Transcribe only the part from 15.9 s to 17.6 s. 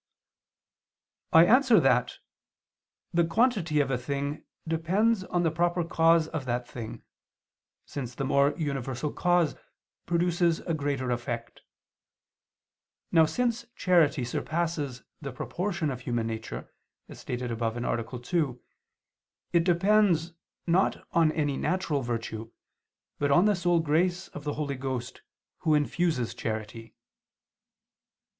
of human nature, as stated